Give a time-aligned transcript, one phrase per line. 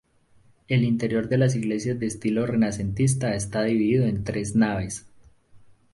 [0.67, 5.05] El interior de las iglesias de estilo renacentista está dividido en tres naves.